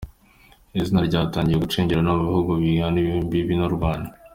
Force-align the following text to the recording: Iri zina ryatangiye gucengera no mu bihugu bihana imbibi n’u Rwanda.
Iri 0.75 0.87
zina 0.87 1.01
ryatangiye 1.07 1.57
gucengera 1.63 2.01
no 2.03 2.11
mu 2.17 2.23
bihugu 2.29 2.51
bihana 2.61 2.97
imbibi 3.01 3.53
n’u 3.57 3.69
Rwanda. 3.75 4.09